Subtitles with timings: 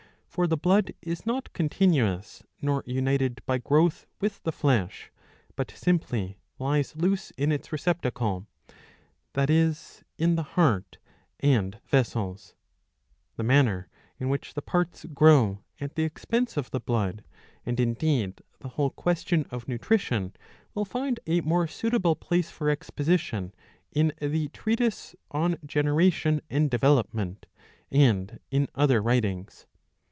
[0.31, 5.11] For the blood is not continuous nor united by growth with the flesh,
[5.57, 8.47] but simply lies loose in its receptacle,
[9.33, 10.99] that is in the heart
[11.41, 11.73] and 650b.
[11.73, 11.75] 30 ii.
[11.75, 11.81] 3— ii.
[11.85, 11.89] 4.
[11.89, 12.53] vessels.^5
[13.35, 13.87] The manner
[14.21, 17.25] in which the parts grow at the expense of the blood,
[17.65, 20.33] and indeed the whole question of nutrition,
[20.73, 23.53] will find a more suitable place for exposition
[23.91, 27.47] in the treatise on generation and development,
[27.91, 29.65] and in other writings.'